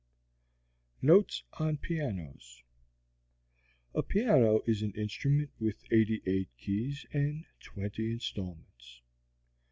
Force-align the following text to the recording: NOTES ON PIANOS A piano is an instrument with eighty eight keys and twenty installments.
NOTES 1.03 1.43
ON 1.59 1.77
PIANOS 1.77 2.63
A 3.93 4.01
piano 4.01 4.63
is 4.65 4.81
an 4.81 4.93
instrument 4.93 5.51
with 5.59 5.83
eighty 5.91 6.23
eight 6.25 6.49
keys 6.57 7.05
and 7.13 7.45
twenty 7.59 8.11
installments. 8.11 9.01